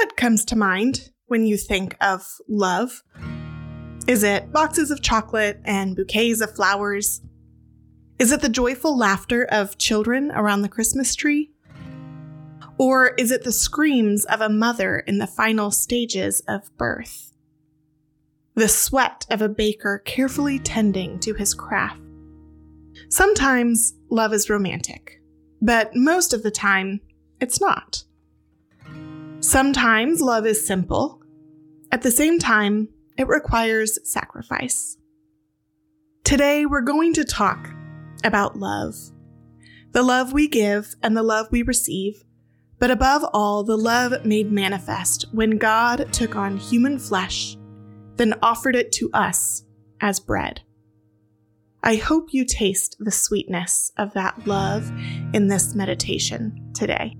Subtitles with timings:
[0.00, 3.02] What comes to mind when you think of love?
[4.06, 7.20] Is it boxes of chocolate and bouquets of flowers?
[8.18, 11.50] Is it the joyful laughter of children around the Christmas tree?
[12.78, 17.34] Or is it the screams of a mother in the final stages of birth?
[18.54, 22.00] The sweat of a baker carefully tending to his craft?
[23.10, 25.20] Sometimes love is romantic,
[25.60, 27.02] but most of the time,
[27.38, 28.04] it's not.
[29.40, 31.22] Sometimes love is simple.
[31.90, 34.98] At the same time, it requires sacrifice.
[36.24, 37.70] Today, we're going to talk
[38.22, 38.94] about love
[39.92, 42.22] the love we give and the love we receive,
[42.78, 47.56] but above all, the love made manifest when God took on human flesh,
[48.14, 49.64] then offered it to us
[50.00, 50.60] as bread.
[51.82, 54.88] I hope you taste the sweetness of that love
[55.32, 57.16] in this meditation today.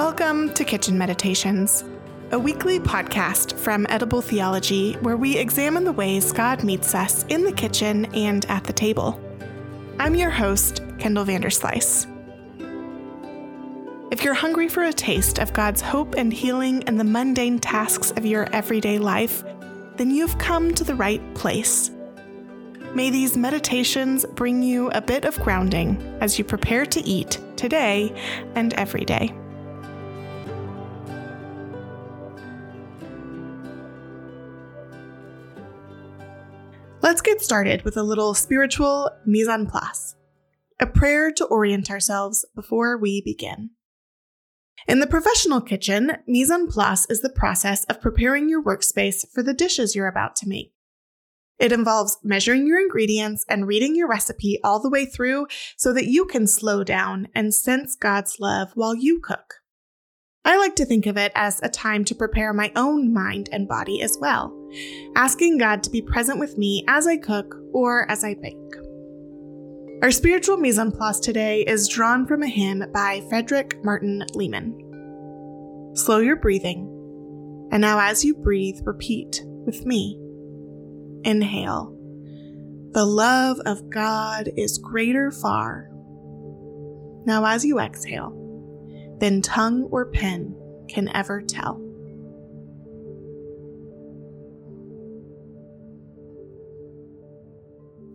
[0.00, 1.84] Welcome to Kitchen Meditations,
[2.30, 7.44] a weekly podcast from Edible Theology where we examine the ways God meets us in
[7.44, 9.20] the kitchen and at the table.
[9.98, 12.06] I'm your host, Kendall Vanderslice.
[14.10, 18.10] If you're hungry for a taste of God's hope and healing in the mundane tasks
[18.12, 19.44] of your everyday life,
[19.96, 21.90] then you've come to the right place.
[22.94, 28.18] May these meditations bring you a bit of grounding as you prepare to eat today
[28.54, 29.34] and every day.
[37.10, 40.14] Let's get started with a little spiritual mise en place,
[40.78, 43.70] a prayer to orient ourselves before we begin.
[44.86, 49.42] In the professional kitchen, mise en place is the process of preparing your workspace for
[49.42, 50.72] the dishes you're about to make.
[51.58, 56.06] It involves measuring your ingredients and reading your recipe all the way through so that
[56.06, 59.59] you can slow down and sense God's love while you cook.
[60.44, 63.68] I like to think of it as a time to prepare my own mind and
[63.68, 64.56] body as well,
[65.14, 68.56] asking God to be present with me as I cook or as I bake.
[70.02, 75.92] Our spiritual mise en place today is drawn from a hymn by Frederick Martin Lehman.
[75.94, 80.18] Slow your breathing, and now as you breathe, repeat with me.
[81.22, 81.94] Inhale.
[82.92, 85.90] The love of God is greater far.
[87.26, 88.39] Now as you exhale,
[89.20, 90.56] than tongue or pen
[90.88, 91.80] can ever tell.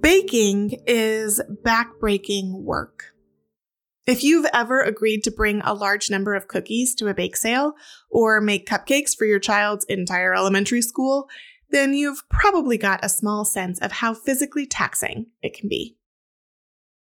[0.01, 3.15] Baking is backbreaking work.
[4.05, 7.73] If you've ever agreed to bring a large number of cookies to a bake sale
[8.11, 11.27] or make cupcakes for your child's entire elementary school,
[11.71, 15.97] then you've probably got a small sense of how physically taxing it can be.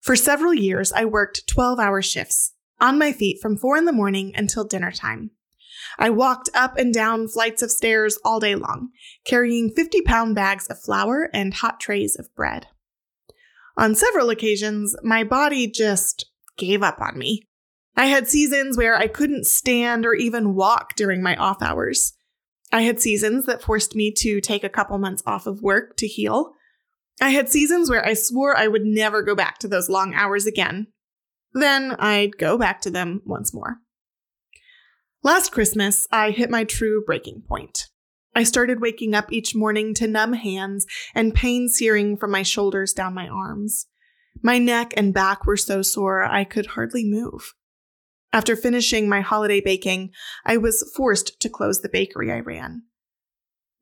[0.01, 3.93] For several years, I worked 12 hour shifts on my feet from four in the
[3.93, 5.31] morning until dinner time.
[5.99, 8.91] I walked up and down flights of stairs all day long,
[9.25, 12.67] carrying 50 pound bags of flour and hot trays of bread.
[13.77, 16.27] On several occasions, my body just
[16.59, 17.49] gave up on me.
[17.97, 22.15] I had seasons where I couldn't stand or even walk during my off hours.
[22.73, 26.07] I had seasons that forced me to take a couple months off of work to
[26.07, 26.53] heal.
[27.21, 30.47] I had seasons where I swore I would never go back to those long hours
[30.47, 30.89] again,
[31.53, 33.79] then I'd go back to them once more.
[35.23, 37.89] Last Christmas, I hit my true breaking point.
[38.35, 42.93] I started waking up each morning to numb hands and pain searing from my shoulders
[42.93, 43.87] down my arms.
[44.43, 47.55] My neck and back were so sore I could hardly move.
[48.33, 50.11] After finishing my holiday baking,
[50.45, 52.85] I was forced to close the bakery I ran.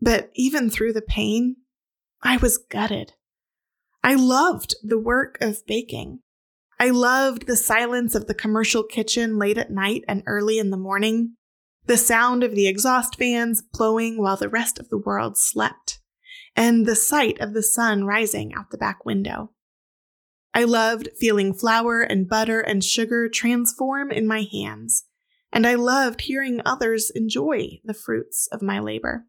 [0.00, 1.56] But even through the pain,
[2.22, 3.12] I was gutted.
[4.02, 6.20] I loved the work of baking.
[6.80, 10.78] I loved the silence of the commercial kitchen late at night and early in the
[10.78, 11.36] morning,
[11.84, 16.00] the sound of the exhaust fans blowing while the rest of the world slept,
[16.56, 19.52] and the sight of the sun rising out the back window.
[20.54, 25.04] I loved feeling flour and butter and sugar transform in my hands,
[25.52, 29.26] and I loved hearing others enjoy the fruits of my labor.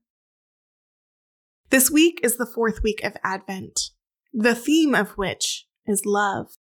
[1.70, 3.90] This week is the fourth week of Advent,
[4.32, 6.56] the theme of which is love.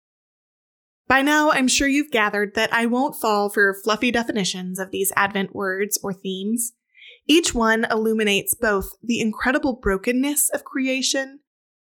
[1.09, 5.11] By now, I'm sure you've gathered that I won't fall for fluffy definitions of these
[5.15, 6.73] Advent words or themes.
[7.27, 11.39] Each one illuminates both the incredible brokenness of creation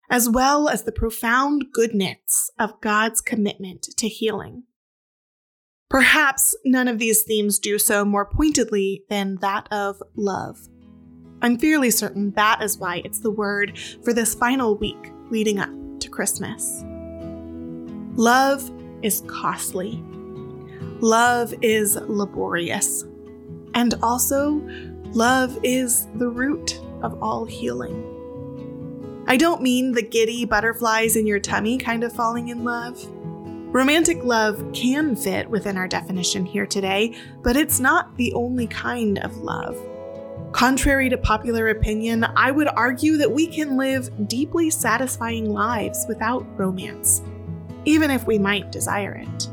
[0.08, 4.62] as well as the profound goodness of God's commitment to healing.
[5.90, 10.56] Perhaps none of these themes do so more pointedly than that of love.
[11.42, 15.70] I'm fairly certain that is why it's the word for this final week leading up
[16.00, 16.84] to Christmas.
[18.14, 18.70] Love
[19.02, 20.02] is costly.
[21.00, 23.04] Love is laborious.
[23.74, 24.60] And also,
[25.12, 28.12] love is the root of all healing.
[29.28, 33.04] I don't mean the giddy butterflies in your tummy kind of falling in love.
[33.74, 39.18] Romantic love can fit within our definition here today, but it's not the only kind
[39.18, 39.76] of love.
[40.52, 46.46] Contrary to popular opinion, I would argue that we can live deeply satisfying lives without
[46.58, 47.20] romance,
[47.86, 49.48] even if we might desire it.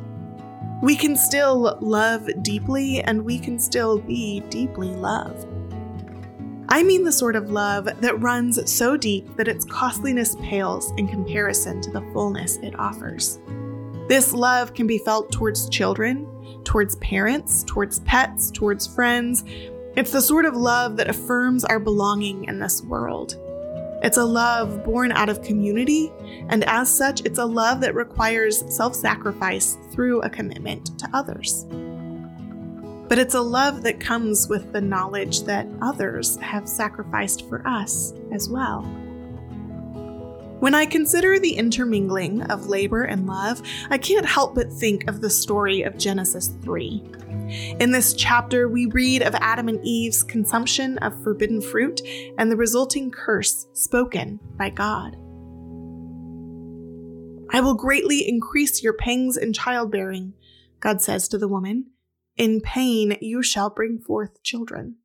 [0.81, 5.47] We can still love deeply and we can still be deeply loved.
[6.67, 11.07] I mean the sort of love that runs so deep that its costliness pales in
[11.07, 13.39] comparison to the fullness it offers.
[14.09, 16.27] This love can be felt towards children,
[16.65, 19.45] towards parents, towards pets, towards friends.
[19.95, 23.37] It's the sort of love that affirms our belonging in this world.
[24.03, 26.11] It's a love born out of community,
[26.49, 31.65] and as such, it's a love that requires self sacrifice through a commitment to others.
[33.07, 38.13] But it's a love that comes with the knowledge that others have sacrificed for us
[38.33, 38.81] as well.
[40.63, 45.19] When I consider the intermingling of labor and love, I can't help but think of
[45.19, 47.03] the story of Genesis 3.
[47.81, 51.99] In this chapter, we read of Adam and Eve's consumption of forbidden fruit
[52.37, 55.17] and the resulting curse spoken by God.
[57.51, 60.31] I will greatly increase your pangs in childbearing,
[60.79, 61.87] God says to the woman.
[62.37, 64.95] In pain you shall bring forth children.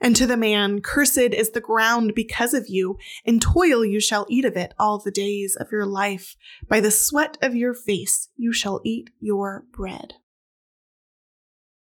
[0.00, 2.96] And to the man, Cursed is the ground because of you.
[3.24, 6.36] In toil you shall eat of it all the days of your life.
[6.68, 10.14] By the sweat of your face you shall eat your bread.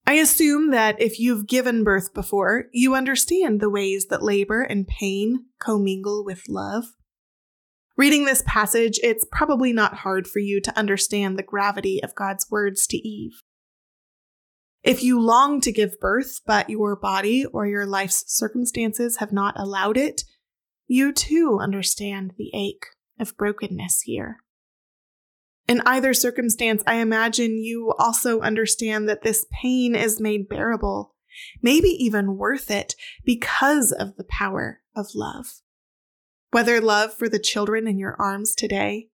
[0.07, 4.89] I assume that if you've given birth before, you understand the ways that labor and
[4.89, 6.95] pain commingle with love.
[7.95, 12.51] Reading this passage, it's probably not hard for you to understand the gravity of God's
[12.51, 13.43] words to Eve.
[14.89, 19.53] If you long to give birth, but your body or your life's circumstances have not
[19.61, 20.23] allowed it,
[20.87, 22.87] you too understand the ache
[23.21, 24.39] of brokenness here.
[25.69, 31.15] In either circumstance, I imagine you also understand that this pain is made bearable,
[31.61, 32.95] maybe even worth it,
[33.27, 35.61] because of the power of love.
[36.51, 39.09] Whether love for the children in your arms today,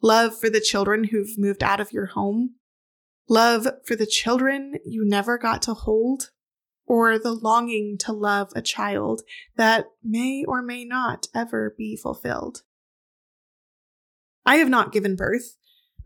[0.00, 2.54] love for the children who've moved out of your home,
[3.28, 6.30] love for the children you never got to hold,
[6.86, 9.22] or the longing to love a child
[9.56, 12.62] that may or may not ever be fulfilled.
[14.46, 15.56] I have not given birth,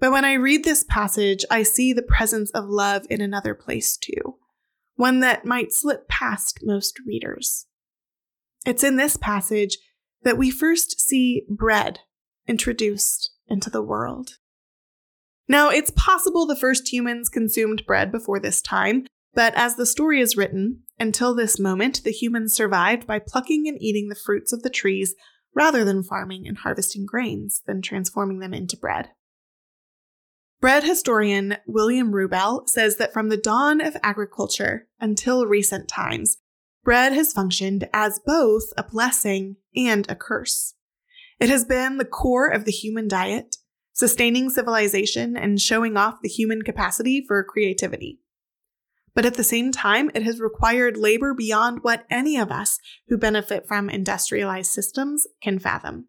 [0.01, 3.97] but when I read this passage, I see the presence of love in another place
[3.97, 4.39] too,
[4.97, 7.67] one that might slip past most readers.
[8.67, 9.79] It's in this passage
[10.23, 12.01] that we first see bread
[12.49, 14.39] introduced into the world.
[15.49, 20.21] Now, it's possible the first humans consumed bread before this time, but as the story
[20.21, 24.62] is written, until this moment, the humans survived by plucking and eating the fruits of
[24.62, 25.15] the trees
[25.55, 29.11] rather than farming and harvesting grains, then transforming them into bread.
[30.61, 36.39] Bread historian William Rubel says that from the dawn of agriculture until recent times,
[36.84, 40.75] bread has functioned as both a blessing and a curse.
[41.41, 43.56] It has been the core of the human diet
[44.03, 48.19] sustaining civilization and showing off the human capacity for creativity.
[49.15, 53.17] But at the same time, it has required labor beyond what any of us who
[53.17, 56.09] benefit from industrialized systems can fathom.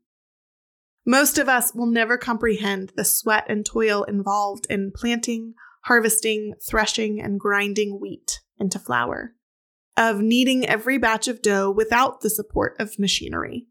[1.06, 7.22] Most of us will never comprehend the sweat and toil involved in planting, harvesting, threshing,
[7.22, 9.36] and grinding wheat into flour,
[9.96, 13.68] of kneading every batch of dough without the support of machinery,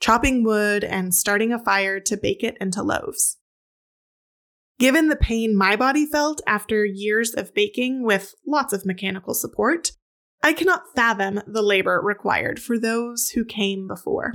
[0.00, 3.36] chopping wood, and starting a fire to bake it into loaves.
[4.80, 9.92] Given the pain my body felt after years of baking with lots of mechanical support,
[10.42, 14.32] I cannot fathom the labor required for those who came before.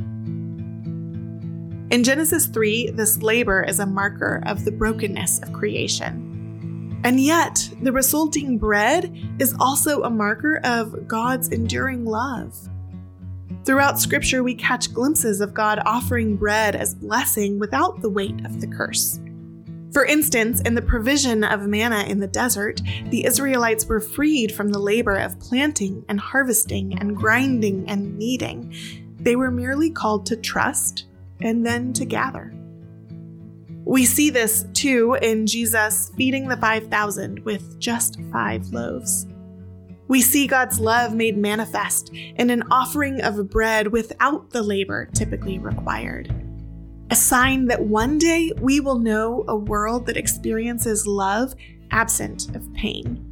[1.92, 7.02] In Genesis 3, this labor is a marker of the brokenness of creation.
[7.04, 12.56] And yet, the resulting bread is also a marker of God's enduring love.
[13.66, 18.62] Throughout Scripture, we catch glimpses of God offering bread as blessing without the weight of
[18.62, 19.20] the curse.
[19.92, 24.70] For instance, in the provision of manna in the desert, the Israelites were freed from
[24.70, 28.74] the labor of planting and harvesting and grinding and kneading.
[29.20, 31.06] They were merely called to trust
[31.42, 32.54] and then to gather.
[33.86, 39.26] We see this too in Jesus feeding the 5,000 with just five loaves.
[40.08, 45.58] We see God's love made manifest in an offering of bread without the labor typically
[45.58, 46.49] required.
[47.12, 51.56] A sign that one day we will know a world that experiences love
[51.90, 53.26] absent of pain.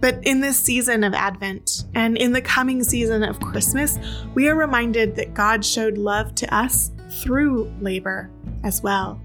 [0.00, 3.98] But in this season of Advent and in the coming season of Christmas,
[4.34, 8.30] we are reminded that God showed love to us through labor
[8.62, 9.20] as well,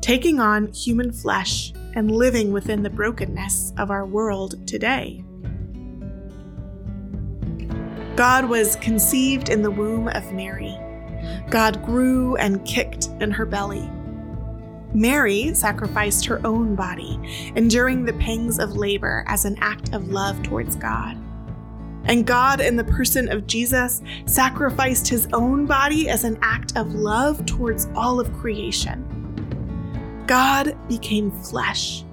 [0.00, 5.24] taking on human flesh and living within the brokenness of our world today.
[8.14, 10.78] God was conceived in the womb of Mary.
[11.50, 13.90] God grew and kicked in her belly.
[14.94, 17.18] Mary sacrificed her own body,
[17.56, 21.16] enduring the pangs of labor as an act of love towards God.
[22.04, 26.94] And God, in the person of Jesus, sacrificed his own body as an act of
[26.94, 29.04] love towards all of creation.
[30.26, 32.04] God became flesh.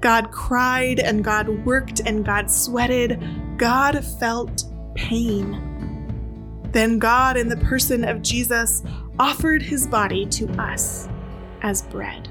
[0.00, 3.22] God cried and God worked and God sweated.
[3.56, 4.64] God felt
[4.94, 5.71] pain.
[6.72, 8.82] Then God, in the person of Jesus,
[9.18, 11.08] offered his body to us
[11.62, 12.28] as bread.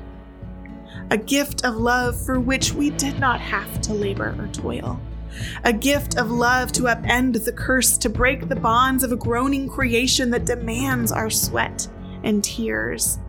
[1.12, 5.00] A gift of love for which we did not have to labor or toil.
[5.63, 9.69] A gift of love to upend the curse, to break the bonds of a groaning
[9.69, 11.88] creation that demands our sweat
[12.24, 13.19] and tears.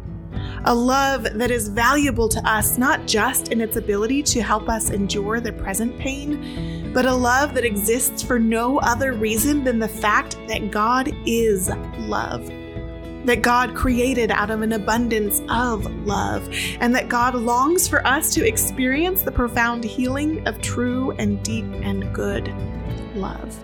[0.65, 4.91] A love that is valuable to us not just in its ability to help us
[4.91, 9.89] endure the present pain, but a love that exists for no other reason than the
[9.89, 12.51] fact that God is love
[13.25, 16.49] that God created out of an abundance of love,
[16.81, 21.67] and that God longs for us to experience the profound healing of true and deep
[21.83, 22.53] and good
[23.15, 23.63] love.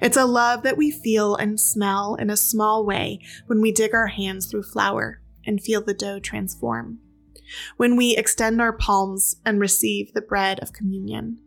[0.00, 3.94] It's a love that we feel and smell in a small way when we dig
[3.94, 6.98] our hands through flour and feel the dough transform,
[7.76, 11.38] when we extend our palms and receive the bread of communion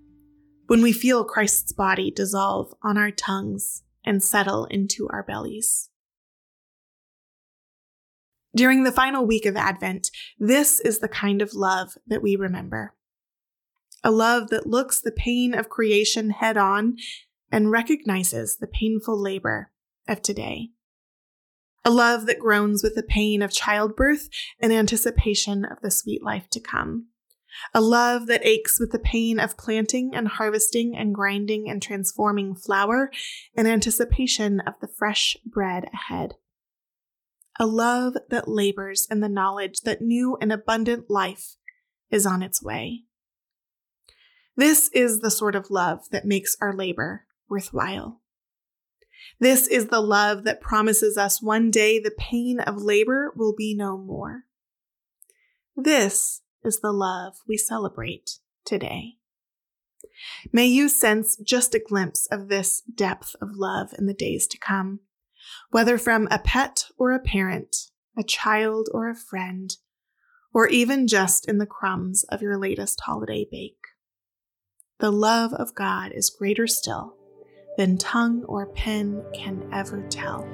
[0.68, 5.90] when we feel Christ's body dissolve on our tongues and settle into our bellies.
[8.56, 12.94] During the final week of Advent, this is the kind of love that we remember.
[14.04, 16.98] A love that looks the pain of creation head on
[17.54, 19.72] and recognizes the painful labor
[20.08, 20.72] of today.
[21.86, 24.28] A love that groans with the pain of childbirth
[24.60, 27.08] in anticipation of the sweet life to come
[27.74, 32.56] a love that aches with the pain of planting and harvesting and grinding and transforming
[32.56, 33.12] flour
[33.54, 36.36] in anticipation of the fresh bread ahead.
[37.60, 41.56] A love that labors in the knowledge that new and abundant life
[42.10, 43.02] is on its way.
[44.56, 48.22] This is the sort of love that makes our labor worthwhile.
[49.40, 53.76] This is the love that promises us one day the pain of labor will be
[53.76, 54.44] no more.
[55.76, 59.18] This is the love we celebrate today.
[60.52, 64.58] May you sense just a glimpse of this depth of love in the days to
[64.58, 65.00] come,
[65.72, 67.76] whether from a pet or a parent,
[68.18, 69.76] a child or a friend,
[70.54, 73.84] or even just in the crumbs of your latest holiday bake.
[75.00, 77.18] The love of God is greater still
[77.77, 80.48] than tongue or pen can ever tell.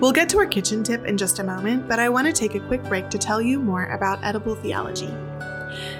[0.00, 2.54] We'll get to our kitchen tip in just a moment, but I want to take
[2.54, 5.12] a quick break to tell you more about Edible Theology.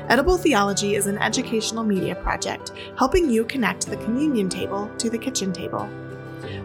[0.08, 5.18] Edible Theology is an educational media project helping you connect the communion table to the
[5.18, 5.88] kitchen table.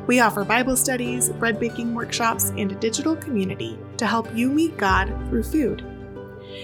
[0.07, 4.77] We offer Bible studies, bread baking workshops, and a digital community to help you meet
[4.77, 5.86] God through food.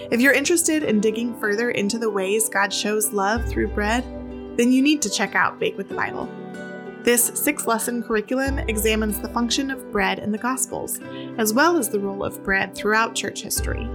[0.10, 4.06] If you're interested in digging further into the ways God shows love through bread,
[4.58, 6.30] then you need to check out Bake with the Bible.
[7.04, 11.00] This six lesson curriculum examines the function of bread in the Gospels,
[11.40, 13.90] as well as the role of bread throughout church history.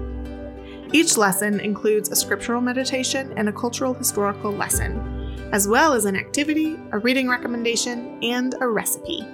[0.93, 6.17] Each lesson includes a scriptural meditation and a cultural historical lesson, as well as an
[6.17, 9.25] activity, a reading recommendation, and a recipe.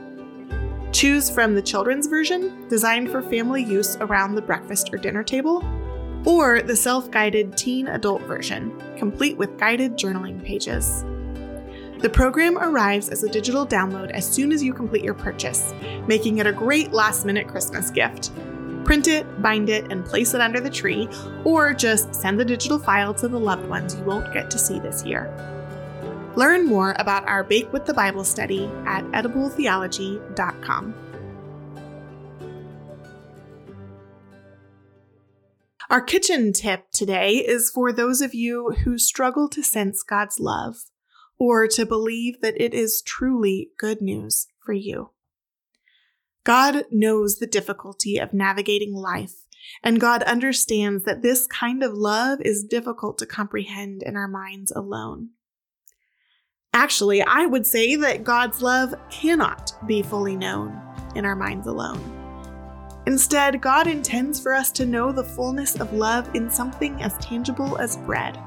[0.93, 5.65] Choose from the children's version, designed for family use around the breakfast or dinner table,
[6.27, 11.05] or the self guided teen adult version, complete with guided journaling pages.
[12.03, 15.73] The program arrives as a digital download as soon as you complete your purchase,
[16.09, 18.33] making it a great last minute Christmas gift.
[18.85, 21.09] Print it, bind it, and place it under the tree,
[21.45, 24.81] or just send the digital file to the loved ones you won't get to see
[24.81, 25.33] this year.
[26.35, 30.95] Learn more about our Bake with the Bible study at edibletheology.com.
[35.89, 40.87] Our kitchen tip today is for those of you who struggle to sense God's love
[41.43, 45.11] or to believe that it is truly good news for you.
[46.45, 49.35] God knows the difficulty of navigating life,
[49.83, 54.71] and God understands that this kind of love is difficult to comprehend in our minds
[54.71, 55.31] alone.
[56.73, 60.81] Actually, I would say that God's love cannot be fully known
[61.17, 62.01] in our minds alone.
[63.09, 67.79] Instead, God intends for us to know the fullness of love in something as tangible
[67.79, 68.39] as bread.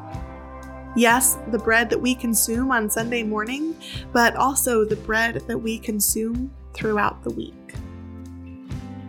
[0.96, 3.76] Yes, the bread that we consume on Sunday morning,
[4.14, 7.54] but also the bread that we consume throughout the week.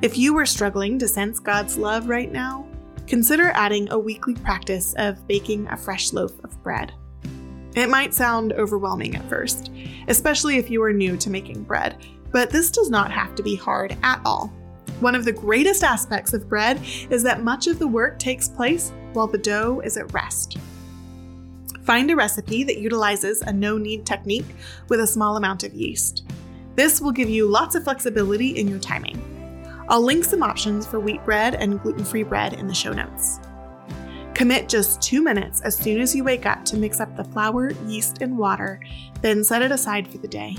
[0.02, 2.66] If you are struggling to sense God's love right now,
[3.06, 6.92] consider adding a weekly practice of baking a fresh loaf of bread.
[7.76, 9.70] It might sound overwhelming at first,
[10.08, 13.54] especially if you are new to making bread, but this does not have to be
[13.54, 14.48] hard at all.
[15.00, 18.92] One of the greatest aspects of bread is that much of the work takes place
[19.12, 20.58] while the dough is at rest.
[21.86, 24.56] Find a recipe that utilizes a no knead technique
[24.88, 26.24] with a small amount of yeast.
[26.74, 29.22] This will give you lots of flexibility in your timing.
[29.88, 33.38] I'll link some options for wheat bread and gluten free bread in the show notes.
[34.34, 37.70] Commit just two minutes as soon as you wake up to mix up the flour,
[37.86, 38.80] yeast, and water,
[39.22, 40.56] then set it aside for the day.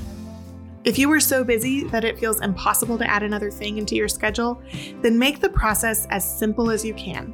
[0.85, 4.07] If you are so busy that it feels impossible to add another thing into your
[4.07, 4.61] schedule,
[5.01, 7.33] then make the process as simple as you can.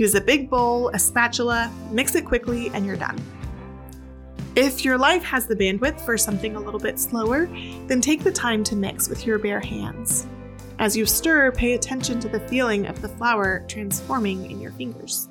[0.00, 3.22] Use a big bowl, a spatula, mix it quickly, and you're done.
[4.56, 7.50] If your life has the bandwidth for something a little bit slower,
[7.86, 10.26] then take the time to mix with your bare hands.
[10.78, 15.28] As you stir, pay attention to the feeling of the flour transforming in your fingers.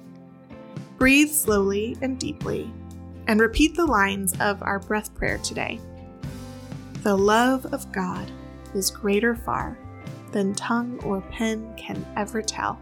[1.00, 2.72] Breathe slowly and deeply,
[3.26, 5.80] and repeat the lines of our breath prayer today.
[7.02, 8.32] The love of God
[8.76, 9.80] is greater far
[10.32, 12.80] than tongue or pen can ever tell.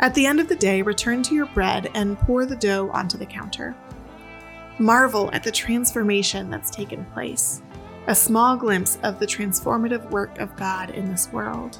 [0.00, 3.18] At the end of the day, return to your bread and pour the dough onto
[3.18, 3.76] the counter.
[4.78, 7.60] Marvel at the transformation that's taken place,
[8.06, 11.78] a small glimpse of the transformative work of God in this world.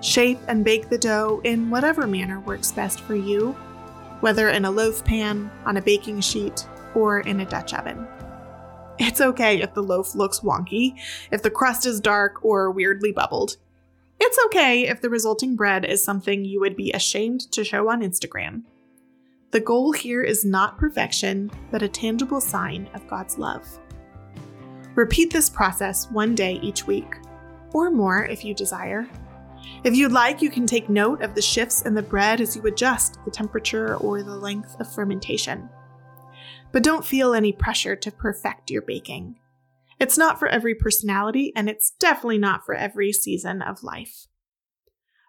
[0.00, 3.52] Shape and bake the dough in whatever manner works best for you,
[4.20, 8.08] whether in a loaf pan, on a baking sheet, or in a Dutch oven.
[8.98, 10.98] It's okay if the loaf looks wonky,
[11.30, 13.58] if the crust is dark or weirdly bubbled.
[14.24, 18.02] It's okay if the resulting bread is something you would be ashamed to show on
[18.02, 18.62] Instagram.
[19.50, 23.66] The goal here is not perfection, but a tangible sign of God's love.
[24.94, 27.16] Repeat this process one day each week,
[27.72, 29.08] or more if you desire.
[29.82, 32.62] If you'd like, you can take note of the shifts in the bread as you
[32.62, 35.68] adjust the temperature or the length of fermentation.
[36.70, 39.40] But don't feel any pressure to perfect your baking.
[40.02, 44.26] It's not for every personality, and it's definitely not for every season of life.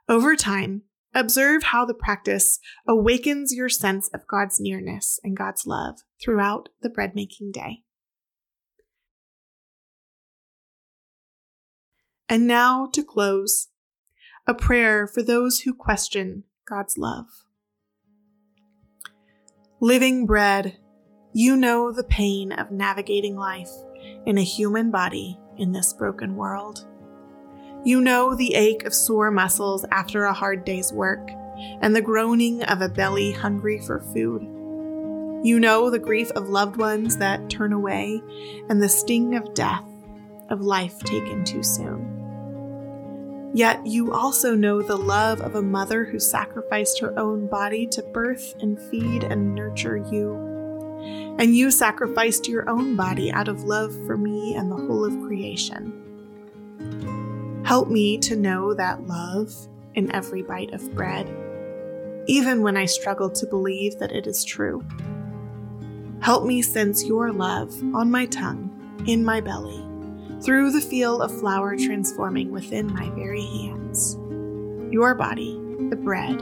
[0.09, 0.81] Over time,
[1.13, 2.57] observe how the practice
[2.87, 7.83] awakens your sense of God's nearness and God's love throughout the bread making day.
[12.27, 13.67] And now to close,
[14.47, 17.27] a prayer for those who question God's love.
[19.79, 20.79] Living bread,
[21.31, 23.69] you know the pain of navigating life
[24.25, 26.85] in a human body in this broken world.
[27.85, 31.29] You know the ache of sore muscles after a hard day's work
[31.81, 34.41] and the groaning of a belly hungry for food.
[35.45, 38.21] You know the grief of loved ones that turn away
[38.69, 39.83] and the sting of death,
[40.49, 43.51] of life taken too soon.
[43.53, 48.01] Yet you also know the love of a mother who sacrificed her own body to
[48.01, 50.52] birth and feed and nurture you.
[51.39, 55.19] And you sacrificed your own body out of love for me and the whole of
[55.21, 55.99] creation.
[57.65, 59.53] Help me to know that love
[59.95, 61.27] in every bite of bread,
[62.27, 64.83] even when I struggle to believe that it is true.
[66.21, 68.69] Help me sense your love on my tongue,
[69.07, 69.83] in my belly
[70.43, 74.17] through the feel of flour transforming within my very hands.
[74.91, 75.57] Your body,
[75.89, 76.37] the bread,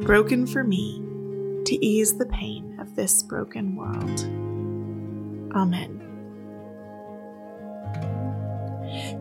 [0.00, 1.05] broken for me
[1.66, 4.20] to ease the pain of this broken world.
[5.54, 6.02] Amen.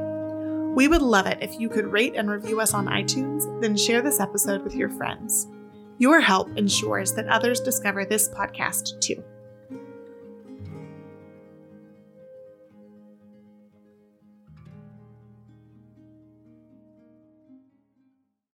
[0.77, 4.01] We would love it if you could rate and review us on iTunes, then share
[4.01, 5.49] this episode with your friends.
[5.99, 9.25] Your help ensures that others discover this podcast too.